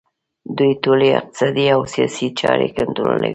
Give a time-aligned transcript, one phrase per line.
[0.57, 3.29] دوی ټولې اقتصادي او سیاسي چارې کنټرولوي